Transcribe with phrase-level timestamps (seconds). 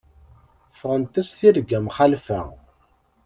[0.73, 2.39] Ffɣent-as tirga mxalfa.